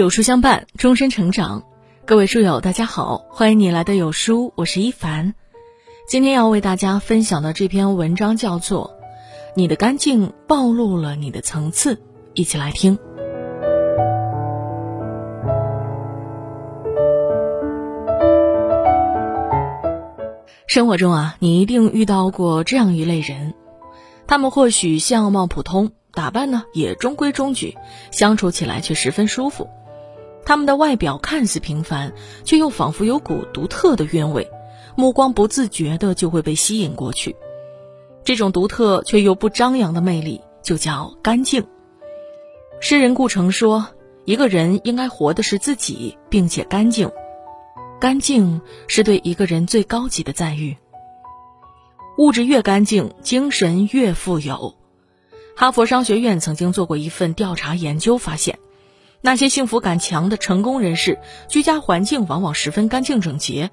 [0.00, 1.62] 有书相伴，终身成长。
[2.06, 5.34] 各位书友，大家好，欢迎你来到有书，我是一凡。
[6.08, 8.92] 今天要为大家分享的这篇文章叫做
[9.54, 11.96] 《你的干净暴露了你的层次》，
[12.32, 12.98] 一起来听。
[20.66, 23.52] 生活中啊，你一定遇到过这样一类人，
[24.26, 27.76] 他们或许相貌普通，打扮呢也中规中矩，
[28.10, 29.68] 相处起来却十分舒服。
[30.50, 34.50] 他们的外表看似平凡，却又仿佛有股独特的韵味，
[34.96, 37.36] 目光不自觉的就会被吸引过去。
[38.24, 41.64] 这种独特却又不张扬的魅力，就叫干净。
[42.80, 43.86] 诗人顾城说
[44.26, 47.08] ：“一个人应该活的是自己，并且干净。
[48.00, 50.76] 干净是对一个人最高级的赞誉。
[52.18, 54.74] 物质越干净，精神越富有。”
[55.54, 58.58] 哈佛商学院曾经做过一份调查研究，发现。
[59.22, 61.18] 那些幸福感强的成功人士，
[61.48, 63.70] 居家环境往往十分干净整洁，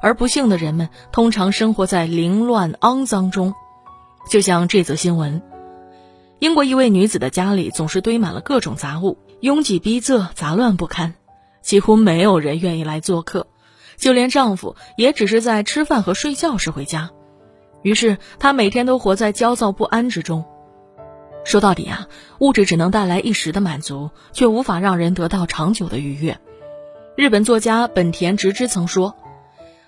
[0.00, 3.54] 而不幸的人们通常生活在凌乱肮脏中。
[4.30, 5.42] 就像这则新闻：
[6.38, 11.14] 英国一位女子的家里总是堆满了各种杂物，拥挤逼仄，杂乱不堪，
[11.60, 13.46] 几乎没有人愿意来做客，
[13.96, 17.10] 就连丈夫也只是在吃饭和睡觉时回家。
[17.82, 20.44] 于是她每天都活在焦躁不安之中。
[21.44, 22.08] 说到底啊，
[22.40, 26.38] 物质只能带来一时的满足，却无法让人得到长久的愉悦。
[27.16, 29.16] 日本作家本田直之曾说：“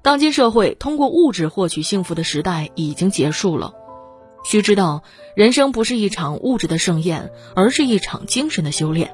[0.00, 3.74] 当今社会通过物质获取幸福的时代已经结束了。
[4.44, 5.02] 须知道，
[5.34, 9.12] 人生不是一场物质的盛宴，而是一场精神的修炼。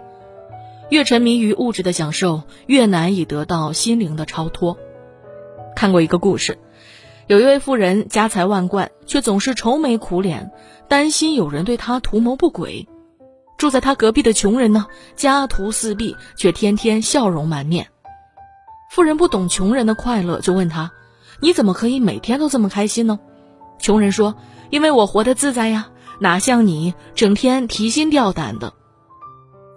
[0.91, 4.77] 越沉迷于物质的享受，越难以得到心灵的超脱。”
[5.75, 6.59] 看过一个故事。
[7.27, 10.51] 有一位富人家财万贯，却总是愁眉苦脸，
[10.89, 12.87] 担心有人对他图谋不轨。
[13.57, 17.89] 住在他隔壁的穷人呢，家徒四壁，却天天笑容满面。
[18.91, 20.93] 富人不懂穷人的快乐，就问他
[21.41, 23.19] ：“你怎么可以每天都这么开心呢？”
[23.81, 24.35] 穷人说
[24.69, 25.89] ：“因为我活得自在呀，
[26.19, 28.75] 哪像你整天提心吊胆的，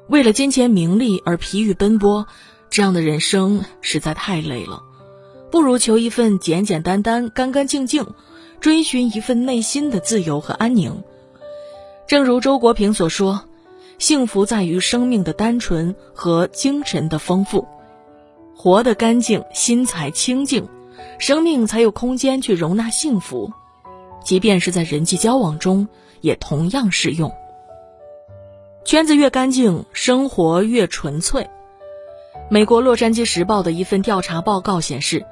[0.09, 2.27] 为了金钱名利而疲于奔波，
[2.69, 4.83] 这样的人生实在太累了。”
[5.49, 8.05] 不如求一份简简单单、干干净净，
[8.59, 11.03] 追寻一份内心的自由和安宁。
[12.05, 13.45] 正如周国平所说
[13.97, 17.65] ：“幸福在于生命的单纯和精神的丰富，
[18.55, 20.67] 活得干净，心才清净，
[21.17, 23.53] 生命才有空间去容纳幸福。
[24.23, 25.87] 即便是在人际交往中，
[26.19, 27.33] 也同样适用。
[28.83, 31.49] 圈子越干净，生活越纯粹。”
[32.51, 35.25] 美国《洛杉矶时报》的一份调查报告显示。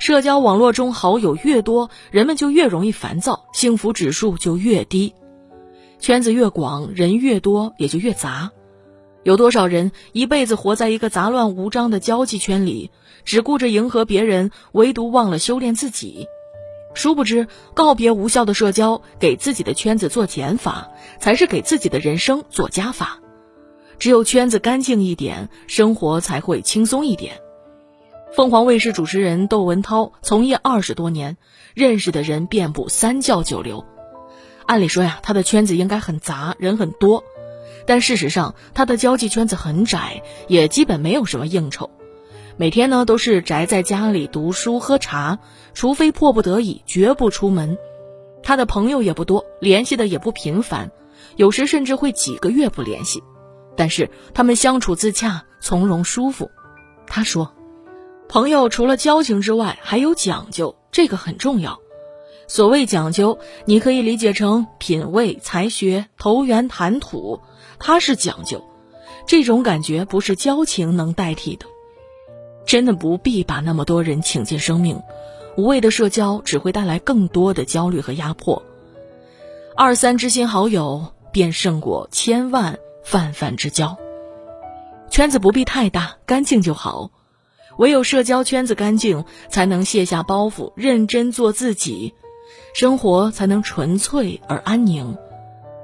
[0.00, 5.12] 社交网络中好友越多，人们就越容易烦躁，幸福指数就越低。
[5.98, 8.50] 圈子越广，人越多，也就越杂。
[9.24, 12.90] 有多少人一辈子活在一个杂乱无章的交际圈里，
[13.26, 16.26] 只顾着迎合别人，唯独忘了修炼自己？
[16.94, 20.88] 殊不知，告别无效的社交，给自己的圈子做减法，
[21.18, 23.20] 才是给自己的人生做加法。
[23.98, 27.42] 只有圈子干净一点，生活才会轻松一点。
[28.32, 31.36] 凤凰卫视主持人窦文涛从业二十多年，
[31.74, 33.84] 认识的人遍布三教九流。
[34.66, 37.24] 按理说呀，他的圈子应该很杂，人很多，
[37.86, 41.90] 但事实上他的交际圈子很窄，也基本没有什么应酬。
[42.56, 45.40] 每天呢都是宅在家里读书喝茶，
[45.74, 47.76] 除非迫不得已，绝不出门。
[48.44, 50.92] 他的朋友也不多，联系的也不频繁，
[51.34, 53.24] 有时甚至会几个月不联系。
[53.76, 56.48] 但是他们相处自洽，从容舒服。
[57.08, 57.52] 他说。
[58.30, 61.80] 朋友除了交情之外，还有讲究，这个很重要。
[62.46, 67.40] 所谓讲究，你可以理解成品味、才学、投缘、谈吐，
[67.80, 68.64] 它是讲究。
[69.26, 71.66] 这种感觉不是交情能代替的。
[72.64, 75.02] 真的不必把那么多人请进生命，
[75.56, 78.62] 无谓的社交只会带来更多的焦虑和压迫。
[79.76, 83.98] 二三知心好友，便胜过千万泛泛之交。
[85.10, 87.10] 圈子不必太大，干净就好。
[87.80, 92.12] 唯有社交圈子干净，才能卸下包袱，认真做自己，
[92.74, 95.16] 生活才能纯粹而安宁。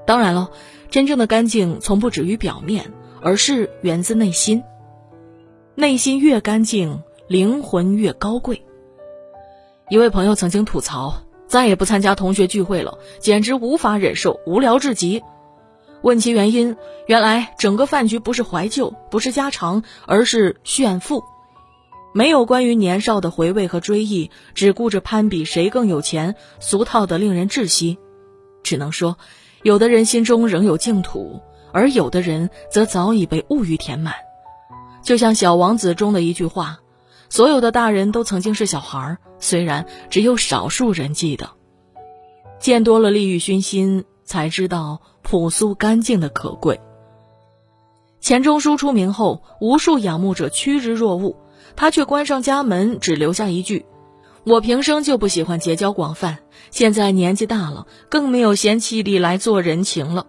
[0.06, 0.50] 当然了，
[0.90, 4.62] 真正的干净从不止于表面，而是源自内心。
[5.74, 8.62] 内心越干净，灵魂越高贵。
[9.88, 15.22] 一位朋友曾经吐槽，再也不参加同学聚会了，简直无法忍受，无聊至极。
[16.02, 16.76] 问其原因，
[17.06, 21.24] 原来整个饭局不是怀旧，不是家常，而是炫富。
[22.16, 27.98] 没有关于年少的回味和追忆，只顾着攀比谁更有钱，俗套的令人窒息。
[28.62, 29.18] 只能说，
[29.62, 31.42] 有的人心中仍有净土，
[31.74, 34.14] 而有的人则早已被物欲填满。
[35.02, 36.78] 就像《小王子》中的一句话
[37.28, 41.50] ：“所有的大人都曾经是小孩，虽然只有少数人记得。”
[42.58, 46.80] 见多了利欲熏心，才知道朴素干净的可贵。
[48.20, 51.36] 钱钟书出名后，无数仰慕者趋之若鹜，
[51.76, 53.84] 他却关上家门，只留下一句
[54.44, 56.38] ：“我平生就不喜欢结交广泛，
[56.70, 60.26] 现在年纪大了，更没有闲气力来做人情了。”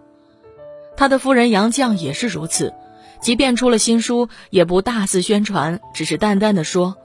[0.96, 2.74] 他的夫人杨绛也是如此，
[3.20, 6.96] 即便出了新书，也不大肆宣传，只是淡淡的说：“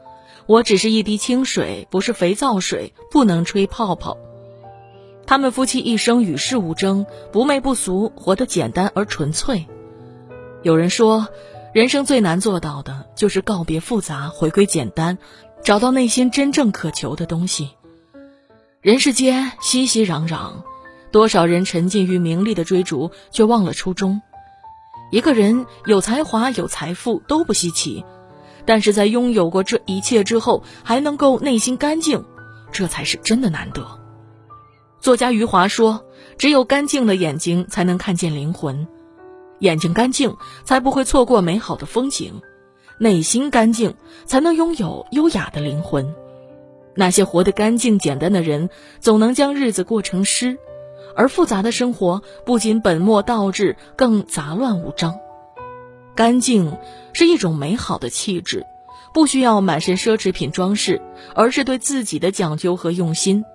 [0.48, 4.18] 我只是一滴清水，不是肥皂水，不能吹泡泡。”
[5.26, 9.68] 他们夫妻一生与世无争，不媚不俗，活得简单而纯粹。
[10.64, 11.28] 有人说，
[11.74, 15.18] 人生最难做到的就是告别复杂，回归简单，
[15.64, 17.72] 找到内心真正渴求的东西。
[18.80, 20.52] 人世间熙熙攘攘，
[21.12, 24.22] 多少人沉浸于名利的追逐，却忘了初衷。
[25.10, 28.06] 一个人有才华、有财富都不稀奇，
[28.66, 32.24] 但是在拥有过这一切之后，还能够内心干净，
[32.72, 34.00] 这才是真的难得。
[35.00, 36.06] 作家余华说
[36.38, 38.88] ：“只有干净的眼睛，才能看见灵魂。”
[39.64, 42.42] 眼睛干净，才不会错过美好的风景；
[43.00, 43.96] 内心干净，
[44.26, 46.14] 才能拥有优雅的灵魂。
[46.96, 48.70] 那些活得干净简单的人，
[49.00, 50.58] 总能将日子过成诗；
[51.16, 55.18] 而复杂的生活，不仅本末倒置，更杂乱无章。
[56.14, 56.78] 干净
[57.14, 58.66] 是一种美好的气质，
[59.14, 61.02] 不需要满身奢侈品装饰，
[61.36, 63.46] 而是对自己的讲究和用心。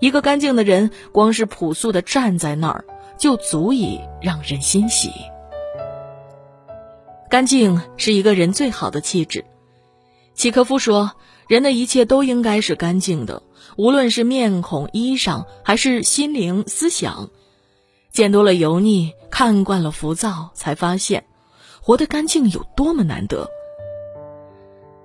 [0.00, 2.84] 一个干净的人，光是朴素的站在那儿。
[3.18, 5.10] 就足以让人欣喜。
[7.28, 9.44] 干净是一个人最好的气质。
[10.34, 11.12] 契诃夫说
[11.48, 13.42] ：“人的一切都应该是干净的，
[13.76, 17.28] 无论是面孔、衣裳，还是心灵、思想。
[18.12, 21.24] 见多了油腻，看惯了浮躁，才发现，
[21.82, 23.50] 活得干净有多么难得。”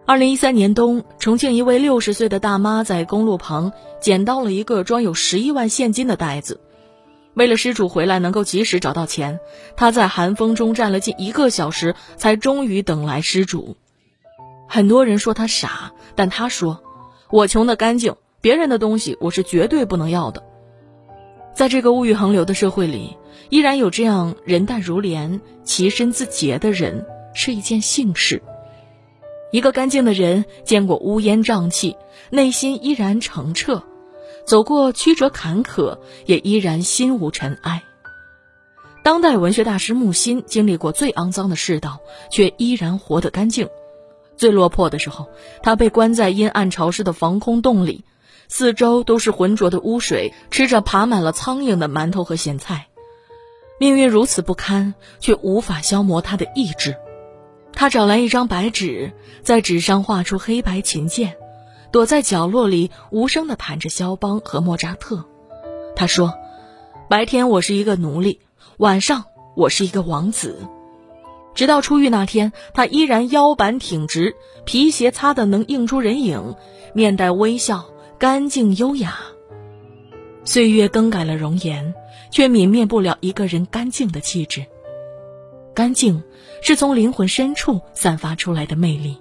[0.06, 6.60] 二零一三年冬，重庆一位六十岁的大妈在公路旁捡到了一个装有十一万现金的袋子。
[7.34, 9.40] 为了失主回来能够及时找到钱，
[9.76, 13.76] 他在寒风中站了近一个小时，才终于等来失主。
[14.68, 16.84] 很多人说他傻，但他说
[17.32, 20.44] ：“我穷得干净，别人的东西我是绝对不能要的。”
[21.54, 23.18] 在这个物欲横流的社会里，
[23.50, 27.06] 依然有这样人淡如莲、其身自洁的人，
[27.36, 28.42] 是一件幸事。
[29.52, 31.96] 一个干净的人，见过乌烟瘴气，
[32.32, 33.84] 内心依然澄澈。
[34.46, 37.84] 走过曲折坎坷，也依然心无尘埃。
[39.04, 42.00] 当代文学大师木心经历过最肮脏的世道，
[42.32, 43.68] 却依然活得干净。
[44.38, 45.28] 最落魄的时候，
[45.62, 48.04] 他被关在阴暗潮湿的防空洞里，
[48.48, 52.88] 四周都是浑浊的污水，吃着爬满了苍蝇的馒头和咸菜。
[53.80, 56.96] 命运如此不堪，却无法消磨他的意志。
[57.74, 61.36] 他找来一张白纸，在纸上画出黑白琴键。
[61.94, 65.26] 躲在角落里，无声地弹着肖邦和莫扎特。
[65.96, 66.34] 他说
[67.08, 68.40] ：“白天我是一个奴隶，
[68.78, 69.26] 晚上
[69.56, 70.58] 我是一个王子。”
[71.54, 74.36] 直到出狱那天，他依然腰板挺直，
[74.66, 76.56] 皮鞋擦得能映出人影，
[76.96, 77.86] 面带微笑，
[78.18, 79.16] 干净优雅。
[80.46, 81.94] 岁月更改了容颜，
[82.32, 84.66] 却泯灭不了一个人干净的气质。
[85.76, 86.24] 干净，
[86.64, 89.16] 是从灵魂深处散发出来的魅力。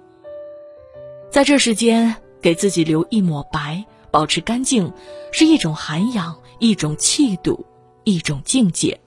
[1.29, 2.15] 在这世间。
[2.43, 4.91] 给自己留一抹白，保持干净，
[5.31, 7.65] 是一种涵养，一种气度，
[8.03, 8.99] 一种境界。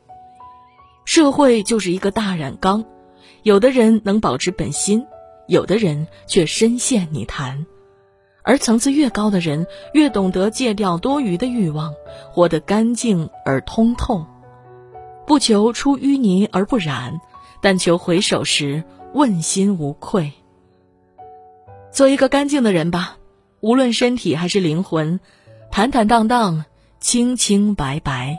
[1.05, 2.85] 社会就是一个大染缸，
[3.43, 5.07] 有的人能保持本心，
[5.47, 7.66] 有的人却深陷泥潭。
[8.43, 11.95] 而层次越高的人，越懂得戒掉多余的欲望，
[12.33, 14.25] 活得干净而通透。
[15.26, 17.21] 不求出淤泥而不染，
[17.61, 20.33] 但求回首时问心无愧。
[21.93, 23.19] 做一个干净的人吧。
[23.66, 25.18] 无论身体还是灵魂，
[25.73, 26.66] 坦坦荡荡，
[27.00, 28.38] 清清白白。